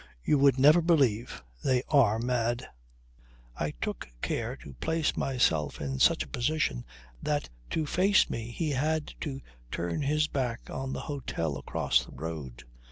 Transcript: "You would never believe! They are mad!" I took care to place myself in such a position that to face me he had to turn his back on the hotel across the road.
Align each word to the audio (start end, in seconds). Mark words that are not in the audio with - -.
"You 0.23 0.39
would 0.39 0.57
never 0.57 0.81
believe! 0.81 1.43
They 1.63 1.83
are 1.89 2.17
mad!" 2.17 2.65
I 3.55 3.75
took 3.83 4.09
care 4.23 4.55
to 4.55 4.73
place 4.73 5.15
myself 5.15 5.79
in 5.79 5.99
such 5.99 6.23
a 6.23 6.27
position 6.27 6.85
that 7.21 7.51
to 7.69 7.85
face 7.85 8.27
me 8.27 8.49
he 8.49 8.71
had 8.71 9.13
to 9.21 9.41
turn 9.69 10.01
his 10.01 10.27
back 10.27 10.71
on 10.71 10.91
the 10.93 11.01
hotel 11.01 11.55
across 11.55 12.03
the 12.03 12.13
road. 12.13 12.63